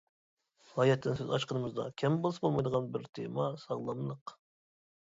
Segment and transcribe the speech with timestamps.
[0.69, 4.37] ھاياتتىن سۆز ئاچقىنىمىزدا، كەم بولسا بولمايدىغان بىر تېما ساغلاملىق.